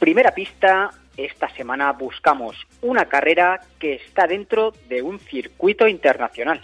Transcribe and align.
Primera 0.00 0.32
pista, 0.32 0.92
esta 1.18 1.50
semana 1.50 1.92
buscamos 1.92 2.56
una 2.80 3.04
carrera 3.04 3.60
que 3.78 3.96
está 3.96 4.26
dentro 4.26 4.72
de 4.88 5.02
un 5.02 5.18
circuito 5.18 5.86
internacional. 5.86 6.62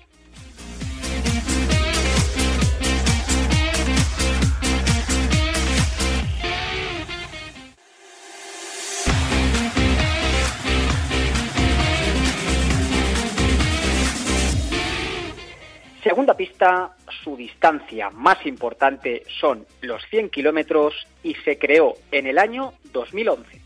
Segunda 16.06 16.36
pista, 16.36 16.94
su 17.24 17.36
distancia 17.36 18.10
más 18.10 18.46
importante 18.46 19.24
son 19.40 19.66
los 19.80 20.00
100 20.08 20.30
kilómetros 20.30 20.94
y 21.24 21.34
se 21.34 21.58
creó 21.58 21.94
en 22.12 22.28
el 22.28 22.38
año 22.38 22.74
2011. 22.92 23.65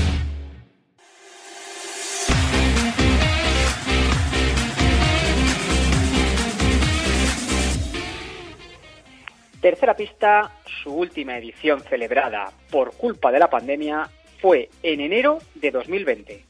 Tercera 9.61 9.95
pista, 9.95 10.51
su 10.81 10.91
última 10.91 11.37
edición 11.37 11.81
celebrada 11.81 12.51
por 12.71 12.97
culpa 12.97 13.31
de 13.31 13.37
la 13.37 13.47
pandemia 13.47 14.09
fue 14.39 14.69
en 14.81 15.01
enero 15.01 15.37
de 15.53 15.69
2020. 15.69 16.45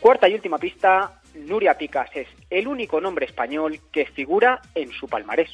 Cuarta 0.00 0.26
y 0.26 0.32
última 0.32 0.56
pista, 0.56 1.20
Nuria 1.34 1.76
Picas 1.76 2.08
es 2.14 2.28
el 2.48 2.66
único 2.66 2.98
nombre 2.98 3.26
español 3.26 3.78
que 3.92 4.06
figura 4.06 4.62
en 4.74 4.90
su 4.90 5.06
palmarés. 5.06 5.52